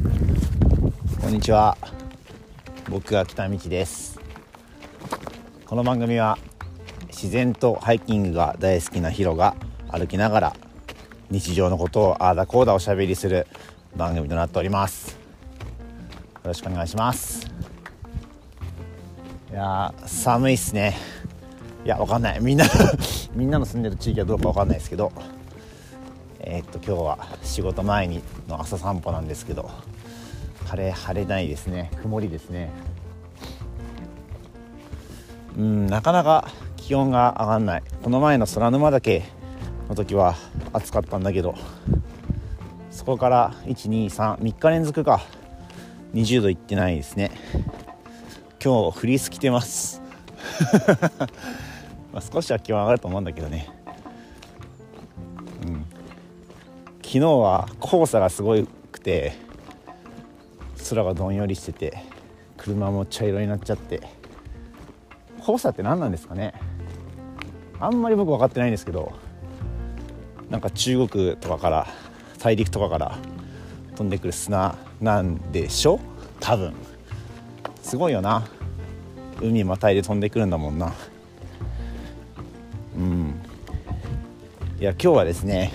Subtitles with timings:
[0.00, 1.76] こんにちは。
[2.88, 4.18] 僕は北道です。
[5.66, 6.38] この番組は
[7.08, 9.54] 自然とハイキングが大好きなヒロが
[9.90, 10.56] 歩きながら
[11.30, 13.46] 日常のことをああだこうだおしゃべりする
[13.94, 15.12] 番組となっております。
[15.12, 15.18] よ
[16.44, 17.46] ろしくお願いします。
[19.50, 20.96] いや寒いっすね。
[21.84, 22.40] いやわかんない。
[22.40, 22.64] みんな
[23.34, 25.12] みんなの住んでる地域はどうかわかんないですけど
[26.42, 29.70] えー、っと今日は仕事前にの朝散歩なんですけど
[30.66, 31.90] 晴れ晴れないですね。
[32.02, 32.70] 曇りですね。
[35.56, 37.82] うんなかなか気温が上がんない。
[38.02, 39.22] この前の空沼岳
[39.88, 40.34] の時は
[40.72, 41.54] 暑かったんだけど
[42.90, 45.20] そこから1233日連続か。
[46.14, 47.30] 20度いってないですね。
[48.62, 50.02] 今日フリース着てます。
[52.12, 53.81] ま少しは気温上がると思うんだけどね。
[57.12, 58.56] 昨日は黄砂がすご
[58.90, 59.34] くて
[60.88, 62.02] 空がどんよりしてて
[62.56, 64.00] 車も茶色になっちゃって。
[65.44, 66.54] 黄砂って何なんですかね？
[67.78, 69.12] あんまり僕分かってないんですけど
[70.48, 71.86] なんか中国とかから
[72.38, 73.18] 大陸とかから
[73.94, 76.00] 飛んでくる砂なんでしょ？
[76.40, 76.72] 多分。
[77.82, 78.48] すごいよな。
[79.42, 80.94] 海またいで飛んでくるんだもんな。
[82.96, 83.34] うん。
[84.80, 85.72] いや今日はですね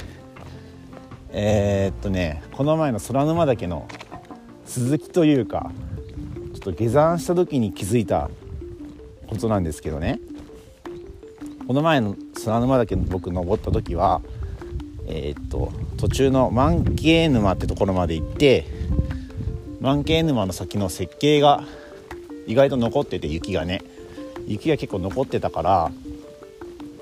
[1.40, 3.88] えー、っとねこの前の空沼岳の
[4.66, 5.72] 続きというか
[6.54, 8.32] ちょっと下山した時に気づいた
[9.28, 10.20] ことなんですけどね。
[11.68, 14.22] この前の空沼岳僕登った時は
[15.06, 18.66] えー、っと途中の万慶沼ってところまで行って
[19.80, 21.64] 万慶沼の先の設計が
[22.48, 23.82] 意外と残ってて雪がね。
[24.48, 25.92] 雪が結構残ってたから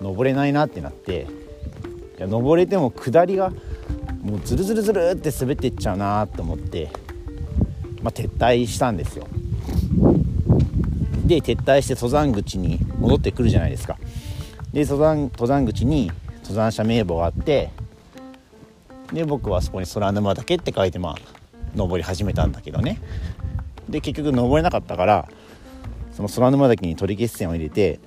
[0.01, 1.27] 登れないなってなって
[2.17, 3.53] いや登れても下りが
[4.25, 6.89] もうズルズルズルって滑っていっちゃうなと思って、
[8.01, 9.27] まあ、撤退したんですよ。
[11.27, 13.99] で撤退して登山口に戻ってくるじゃないですか。
[14.73, 17.69] で登山登山口に登山者名簿があって
[19.13, 21.15] で僕はそこに空沼岳って書いてまあ
[21.75, 22.99] 登り始めたんだけどね。
[23.87, 25.29] で結局登れなかったから
[26.11, 27.99] その空沼岳に取り消し線を入れて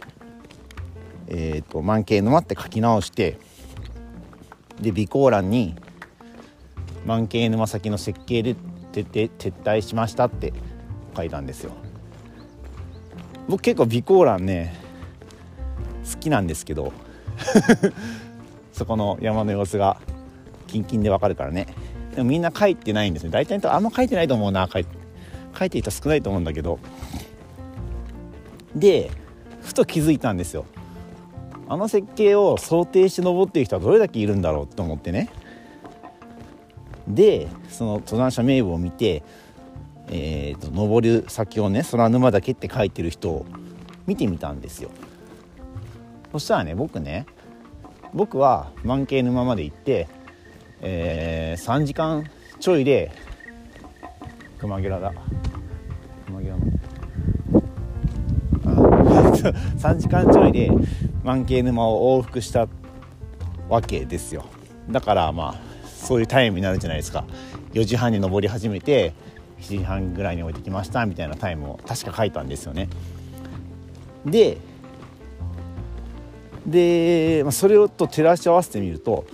[1.28, 3.38] えっ、ー、と満景沼って書き直して
[4.80, 5.76] で備考欄に
[7.04, 8.56] 満景沼先の設計で
[8.92, 10.52] 撤退しましたって
[11.16, 11.72] 書いたんですよ。
[13.48, 14.74] 僕結構備考欄ね
[16.10, 16.92] 好きなんですけど
[18.72, 19.98] そこの山の様子が
[20.66, 21.66] キンキンでわかるからね。
[22.14, 23.30] でもみんな書いてないんですね。
[23.30, 24.68] 大体あんま書いてないと思うな。
[24.70, 24.86] 書い
[25.58, 26.78] 書いていた少ないと思うんだけど。
[28.76, 29.10] で
[29.62, 30.66] ふと気づいたんですよ。
[31.68, 35.28] あの設計を想定して登っている人はどれだけいるんだろうと思ってね。
[37.08, 39.22] でその登山者名簿を見て、
[40.08, 43.46] えーと、登る先をね空沼岳って書いてる人を
[44.06, 44.90] 見てみたんですよ。
[46.32, 47.26] そしたらね僕ね
[48.12, 50.08] 僕は満景沼まで行って、
[50.80, 52.30] えー、3時間
[52.60, 53.10] ちょいで
[54.58, 55.12] 熊ゲラだ
[56.26, 56.56] 熊ゲラ
[59.76, 60.70] 3 時間ちょいで
[61.24, 62.66] 満景沼を往復した
[63.68, 64.44] わけですよ。
[64.90, 65.67] だからまあ
[65.98, 67.24] そういうタイムになるじゃないですか。
[67.72, 69.12] 4時半に登り始めて
[69.60, 72.88] 7時半ぐらいに置いてきましたみたいなタイムを確か書いたんですよね。
[74.24, 74.58] で
[76.66, 79.24] で、まあ、それをと照らし合わせてみると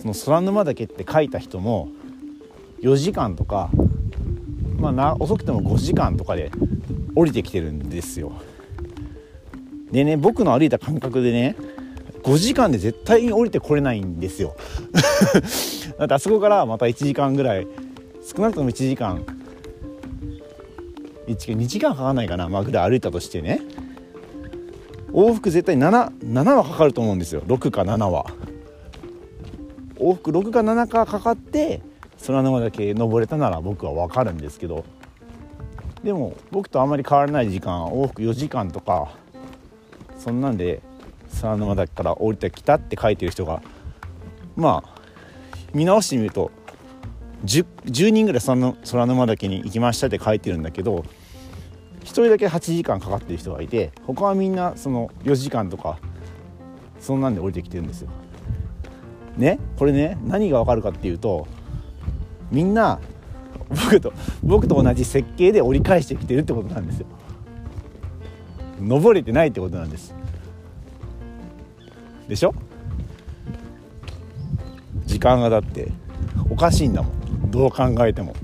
[0.00, 1.88] その空沼岳って書いた人も
[2.82, 3.70] 4時間とか、
[4.78, 6.50] まあな、遅くても5時間とかで
[7.14, 8.32] 降りてきてるんですよ。
[9.90, 11.56] でね僕の歩いた感覚でね
[12.24, 14.56] 5時間で絶対に降りてこれないんですよ。
[15.98, 17.66] だってあそこからまた1時間ぐらい
[18.22, 19.24] 少なくとも1時間。
[21.26, 23.60] 1 2時間かかんないかな、まあ、ぐらい歩いたとしてね。
[25.12, 27.42] 往復絶対 7, 7はかかると思うんですよ。
[27.42, 28.26] 6か7は。
[29.96, 31.80] 往復6か7かかかって
[32.26, 34.84] 空沼だけ登れたなら僕は分かるんですけど。
[36.04, 39.12] でも僕とあまり変わらない時間往復4時間とか
[40.18, 40.82] そんなんで
[41.40, 43.62] 空沼岳から降りてきたって書いてる人が
[44.54, 44.93] まあ
[45.74, 46.50] 見直してみると
[47.44, 51.04] 10, 10人ぐらい空沼岳に行きましたって書いてるんだけど
[52.00, 55.98] 1人だけ8時間かかってる人がいて他はみんなその4時間とか
[57.00, 58.10] そんなんで降りてきてるんですよ。
[59.36, 59.58] ね？
[59.76, 61.46] これね何がわかるかっていうと
[62.50, 63.00] みんな
[63.68, 64.12] 僕と
[64.42, 67.06] 僕と同じ設計で折り返してきてるってことなんですよ。
[68.80, 70.14] 登れてないってことなんです。
[72.28, 72.54] でしょ？
[75.24, 75.90] 間がだって
[76.50, 77.50] おかしいんだもん。
[77.50, 78.34] どう考えても。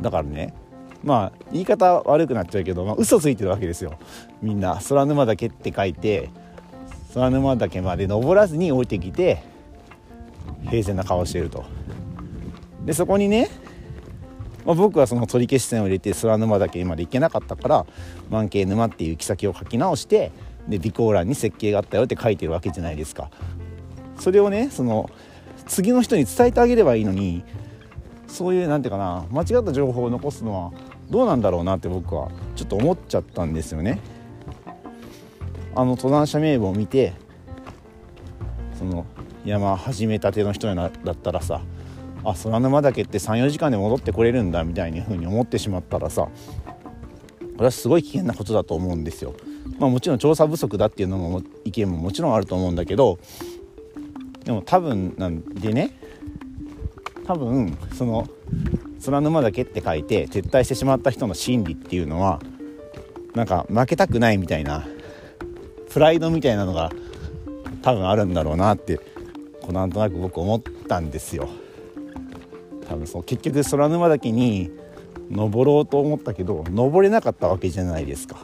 [0.00, 0.54] だからね
[1.02, 3.98] まあ言い方悪くなっちゃうけど、まあ、嘘ついてるわけですよ。
[4.40, 6.30] みんな空沼岳って書いて
[7.14, 9.42] 空沼岳まで登らずに降りてきて
[10.68, 11.64] 平然な顔してると。
[12.84, 13.48] でそこにね、
[14.64, 17.86] まあ、僕はその取り消し線を入れて空沼岳まで行けなかったから
[18.30, 20.32] 万慶沼っていう行き先を書き直して
[20.68, 23.30] で備考欄に設計があったよって書いてるわけじゃないですか。
[24.22, 25.10] それをねその
[25.66, 27.42] 次の人に伝えてあげればいいのに
[28.28, 30.72] そういう何て言うかな間違った情報を残すのは
[31.10, 34.00] どうなんだろうなって僕はちょっと思っちゃったんですよね
[35.74, 37.14] あの登山者名簿を見て
[38.78, 39.06] その
[39.44, 41.60] 山始めたての人だったらさ
[42.22, 46.30] あ空沼岳って34時間で戻ってこれるんだみたいな風に思ってしまったらさこ
[47.58, 49.34] れはすごい危険なことだと思うんですよ。
[49.78, 53.18] まあ、もちろん調査不足だっていうのも意見ももちろんあると思うんだけど
[54.44, 55.96] でも多分なんでね
[57.24, 58.28] 多分その
[59.04, 62.40] 空沼岳って書いて撤退してしまった人の心理っていうのは
[63.34, 64.86] なんか負けたくないみたいな
[65.90, 66.90] プライドみたいなのが
[67.82, 68.98] 多分あるんだろうなって
[69.60, 71.48] こうなんとなく僕思ったんですよ。
[72.88, 74.70] 多分そう結局空沼岳に
[75.30, 78.36] 登ろうと思ったけど登れなかったわけじゃないですか。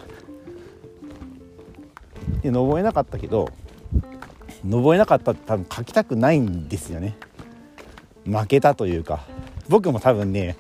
[2.43, 3.49] で登れなかったけど
[4.65, 7.17] 登れなかったって多分書きたくないんですよね。
[8.25, 9.25] 負けたというか。
[9.69, 10.57] 僕も多分ね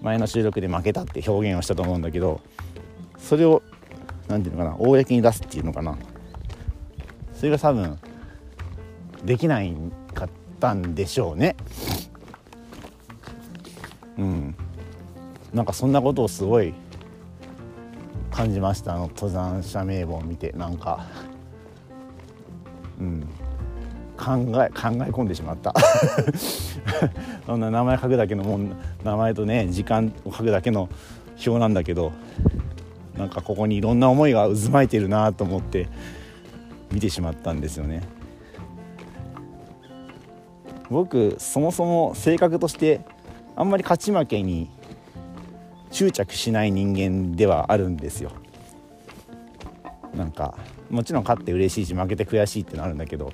[0.00, 2.40] 前の収録で負けたって表現をしたと思うんだけど
[3.18, 3.60] それを
[4.28, 5.98] 何て言うのかな公に出すっていうのかな。
[7.34, 7.98] それが多分
[9.24, 9.74] できない
[10.14, 10.28] かっ
[10.58, 11.56] たんでしょうね。
[14.18, 14.54] うん。
[15.52, 16.74] なんかそんなことをすごい
[18.30, 18.94] 感じました。
[18.94, 21.06] あの登山者名簿を見てなんか。
[23.00, 23.28] うん。
[24.16, 25.74] 考え考え込んでしまった。
[27.46, 30.90] そんな名前書くだけのもん名前とね時間を書くだけの
[31.46, 32.12] 表なんだけど
[33.16, 35.88] なんかここにいろんな思いが渦巻いてるなと思って
[36.92, 38.02] 見てしまったんですよね。
[40.90, 43.00] 僕そもそも性格として
[43.56, 44.68] あんまり勝ち負けに
[45.90, 48.32] 執着しない人間ではあるんですよ。
[50.14, 50.56] なんか
[50.90, 53.32] もちろん勝って嬉しいし負けて悔しいってのあるんだけど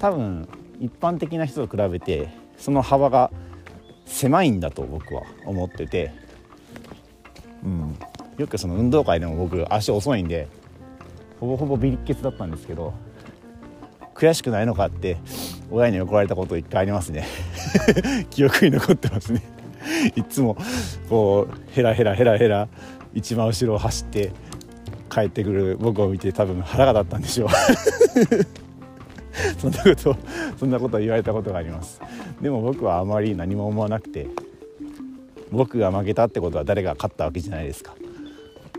[0.00, 0.48] 多分
[0.80, 3.30] 一般的な人と比べてその幅が
[4.04, 6.12] 狭いんだと僕は思ってて、
[7.64, 7.98] うん、
[8.36, 10.48] よくその運動会でも僕足遅いんで
[11.40, 12.94] ほぼほぼビリッケツだったんですけど
[14.14, 15.18] 悔しくないのかって
[15.70, 17.26] 親に怒られたこと一回ありますね。
[18.30, 19.42] 記憶に残ってますね。
[20.14, 20.56] いつも
[21.08, 22.68] こうヘラヘラヘラヘラ
[23.14, 24.32] 一番後ろを走って
[25.16, 27.48] 帰ってくる僕を見て多分腹が立ったんでしょう。
[29.58, 30.16] そんなこと
[30.58, 32.02] そんなこと言われたことがあります。
[32.42, 34.26] でも僕はあまり何も思わなくて
[35.50, 37.94] 僕が負けたってことは誰が勝ったわけじゃないですか。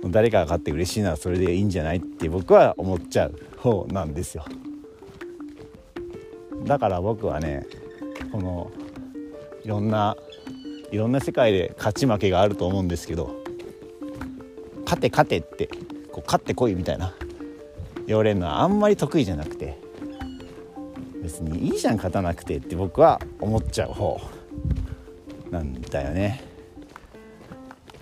[0.06, 4.46] 誰かが勝って嬉しいならそれでいいんじゃないって僕は思っちゃう方なんですよ。
[6.66, 7.66] だから僕はね
[8.32, 8.70] この
[9.64, 10.16] いろんな
[10.92, 13.36] いろんな世界で勝ち負けがあると思うんですけど
[14.86, 15.70] 勝て勝てって
[16.18, 17.14] こう勝ってこいみたいな。
[18.08, 19.78] 言われるのはあんまり得意じゃなくて。
[21.22, 24.20] 別にいいじゃん勝たなくてって僕は思っちゃう方
[25.52, 26.42] なんだよね。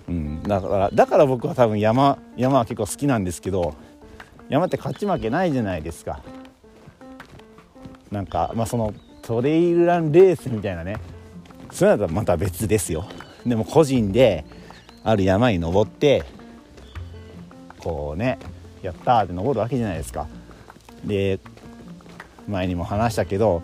[0.08, 3.74] うん、だからだから僕は多分山山は結構好きなんですけど
[4.48, 6.22] 山って勝ち負けないじゃないですか。
[8.10, 10.96] なんかまあそのトレイルランレースみたいなね。
[11.72, 13.06] そういうのとまた別ですよ。
[13.44, 14.46] でも個人で
[15.02, 16.24] ある山に登って
[17.86, 18.40] こうね
[18.82, 20.26] やったーって登るわけじゃないですか。
[21.04, 21.38] で
[22.48, 23.62] 前にも話したけど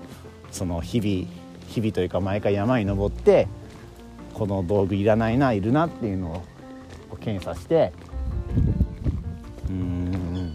[0.53, 1.29] その日々
[1.67, 3.49] 日々というか毎回山に登って
[4.33, 6.45] この道具いらないないるなっていうの
[7.11, 7.93] を検査して
[9.69, 10.53] うん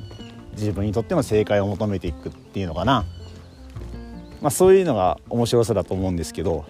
[0.54, 3.06] 自分にとっての正解を求めていくっていうのかな、
[4.42, 6.64] まあ、そういうのが面白さだと思うんですけど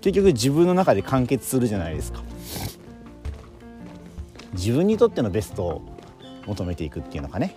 [0.00, 2.22] 結局自分の中で完結するじゃないですか。
[4.54, 5.82] 自分にとってのベストを
[6.46, 7.54] 求めていくっていうのかね。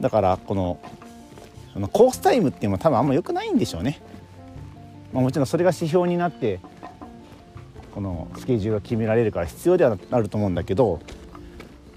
[0.00, 0.78] だからこの
[1.92, 4.00] コースタイムっていうのは多分あんま良くないんでしょうね。
[5.12, 6.60] まあ、もちろんそれが指標になって
[7.94, 11.00] このスケジュールが決められるから必要ではあると思うんだけど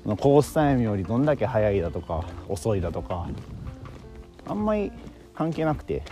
[0.06, 3.28] コースタイムよりどんだけ速いだとか遅いだとか
[4.48, 4.92] あんまり
[5.36, 6.04] 関係なくて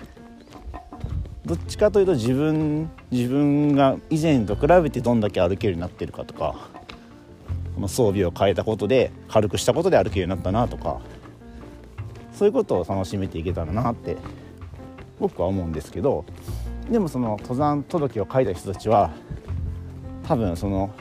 [1.45, 6.69] どっちかというと自分自分が以前と比べてどんだけ歩けるようになってるかとか
[7.79, 10.99] この装備を変えたことで軽くしたことで歩けるようになったなとか
[12.33, 14.17] そういうことを楽しめていけたらなって
[15.17, 16.25] 僕は思うんですけど
[16.91, 19.11] でもその登山届を書いた人たちは
[20.27, 20.91] 多分その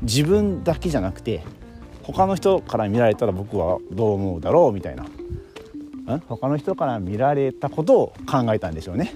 [0.00, 1.42] 自分だけじゃなくて
[2.02, 5.04] 他の人から見られたら僕はどう思うだろうみたいな
[6.28, 9.12] 他の人から見られたことを考えたんでしょうね。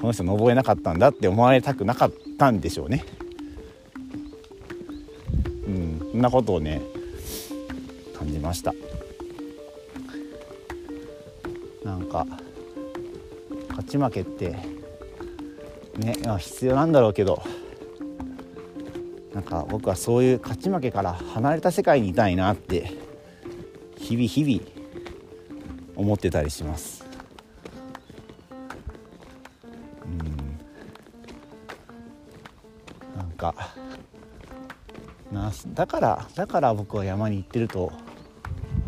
[0.00, 3.04] この人登れなかったんだって思われたくなかったんでしょうね。
[6.16, 6.80] そんなことをね
[8.18, 8.72] 感じました。
[11.84, 12.26] なんか
[13.68, 14.56] 勝ち負けって
[15.98, 17.42] ね必要なんだろうけど
[19.34, 22.94] なんか僕はそういう勝ち負けから離れた世界にいたいなって
[23.98, 24.70] 日々日々
[25.96, 27.04] 思ってたりします。
[30.06, 30.18] うん。
[33.18, 33.54] なんか
[35.36, 37.92] なだからだから僕は山に行ってると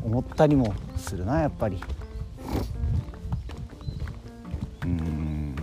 [0.03, 1.79] 思ったりもするなやっぱり。
[4.83, 5.55] うん。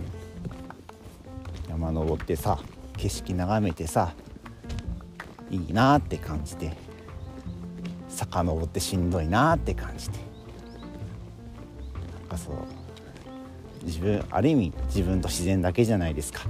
[1.68, 2.60] 山登ってさ
[2.96, 4.14] 景色眺めてさ
[5.50, 6.72] いいなって感じて
[8.08, 10.18] 坂登ってしんどいなって感じて。
[12.20, 12.56] なんかそう
[13.84, 16.42] 自分ある意味自分と自然だけじゃないですか。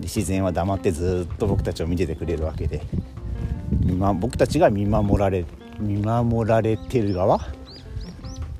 [0.00, 2.82] 自然は黙ってずっと僕たちを見ててくれるわけで、
[3.96, 5.44] ま、僕たちが見守られ
[5.78, 7.38] 見守られてる側？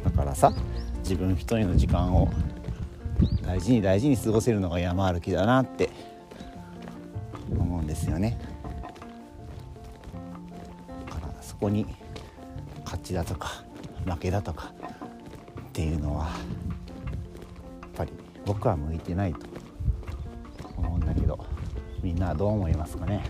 [0.05, 0.53] だからさ
[0.99, 2.29] 自分一人の時間を
[3.43, 5.91] 大事に大事に過ごせるのが山歩きだなって。
[7.51, 8.39] 思うんですよね。
[11.61, 11.87] ここに
[12.85, 13.65] 勝ちだとか
[14.07, 14.73] 負けだとか
[15.61, 18.13] っていうのはやっぱり
[18.45, 19.41] 僕は向いてないと。
[21.21, 21.39] けど
[22.03, 23.23] みんなはどう思いますかね？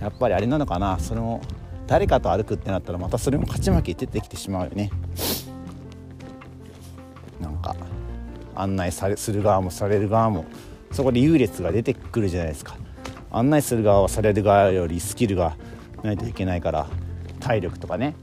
[0.00, 0.98] やっぱりあれなのかな？
[0.98, 1.40] それも
[1.86, 4.90] 誰かと歩くってなったらまたそれも勝ち負け出てきてしまうよね。
[7.40, 7.76] なんか
[8.56, 10.44] 案内されする側もされる側も
[10.90, 12.76] そこで優劣が出てくるじゃないですか。
[13.30, 15.56] 案内する側はされる側よりスキルが
[16.02, 16.88] ないといけないから
[17.38, 18.16] 体力とかね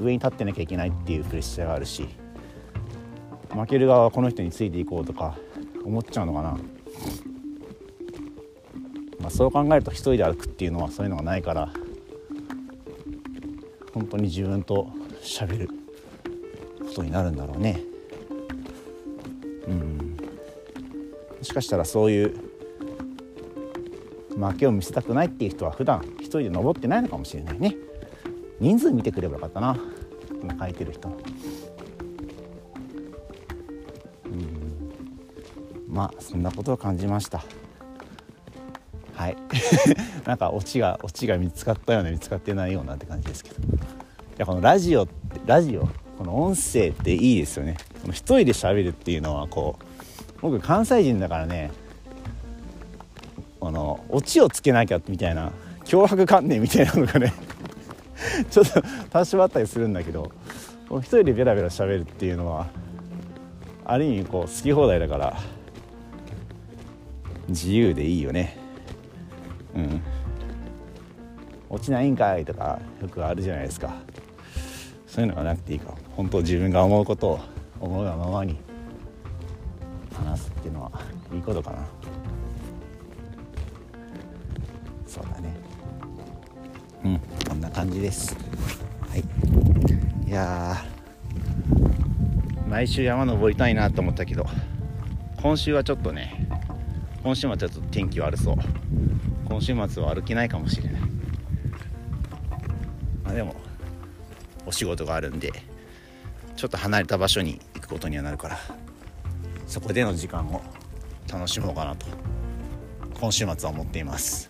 [0.00, 2.08] 上に立ってなきゃいけないっていうプレッシャーがあるし。
[3.56, 5.38] 負ける側はこの人についていこうとか
[5.82, 6.50] 思っちゃうのかな、
[9.18, 11.72] まあ、そう考えると一人で歩くっていうのはそういうのがないから
[13.94, 14.90] 本当に自分と
[15.22, 15.68] 喋る
[16.80, 17.80] ことになるんだろうね。
[19.66, 20.16] うん。
[21.38, 22.36] もしかしたらそういう
[24.36, 27.74] 負けを見せたくないっていう人は普段一人で登ってないのかもしれないね。
[28.60, 29.78] 人数見てくればよかったな。
[30.42, 31.10] 今書いてる人。
[35.96, 37.42] まあそんなことを感じました。
[39.14, 39.36] はい。
[40.26, 43.56] なんかオチがオチが見つかったような見つかってないようなって感じですけど。
[43.56, 43.78] い
[44.36, 45.88] やこのラジオってラジオ
[46.18, 47.78] この音声っていいですよね。
[48.02, 49.84] この一人で喋るっていうのはこう
[50.42, 51.70] 僕関西人だからね。
[53.62, 55.50] あのオチをつけなきゃみたいな
[55.86, 57.32] 脅迫観念みたいなのがね
[58.50, 60.30] ちょっと多少あったりするんだけど
[60.90, 62.66] 一人でベラベラ喋るっていうのは
[63.84, 65.36] ある意味こう好き放題だから
[67.48, 68.56] 自由でいいよね。
[69.74, 70.02] うん。
[71.68, 73.94] 落ちないんかいとかよくあるじゃないですか。
[75.06, 75.94] そういうのがなくていいか。
[76.16, 77.40] 本当自分が思うことを
[77.80, 78.56] 思うがままに
[80.14, 80.90] 話すっていうのは
[81.32, 81.78] いいことかな。
[85.06, 85.54] そうだね。
[87.04, 88.36] うんこんな感じです。
[89.08, 89.24] はい。
[90.26, 90.84] いや
[92.68, 94.44] 毎週山登りたいなと思ったけど
[95.40, 96.48] 今週はちょっとね
[97.26, 98.56] 今週末はちょっと天気悪そう。
[99.48, 101.00] 今週末は歩けないかもしれない。
[103.24, 103.56] まあでも
[104.64, 105.52] お仕事があるんで
[106.54, 108.58] ちょっと離れた場所に行くことにはなるから
[109.66, 110.62] そこでの時間を
[111.28, 112.06] 楽しもうかなと
[113.18, 114.48] 今週末は思っています。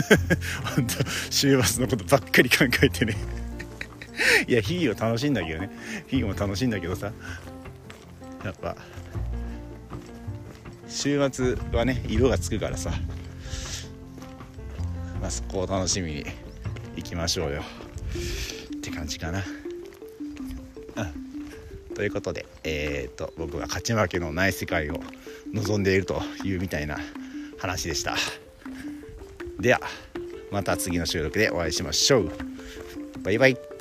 [0.74, 3.14] 本当週末のことばっかり考えてね。
[4.48, 5.70] いや日々を楽しいんだけどね。
[6.06, 7.12] 日々も楽しいんだけどさ。
[8.42, 8.74] やっぱ
[10.96, 12.90] 週末はね色がつくからさ、
[15.20, 16.24] まあ、そこを楽しみに
[16.96, 17.60] 行きましょうよ。
[18.78, 19.40] って感じかな。
[20.96, 21.94] うん。
[21.94, 24.98] ということでえー、っと僕が勝ち負けのない世界を
[25.52, 26.96] 望んでいるというみたいな
[27.58, 28.16] 話でした。
[29.60, 29.80] では
[30.50, 32.30] また次の収録でお会いしましょう。
[33.22, 33.75] バイバイ。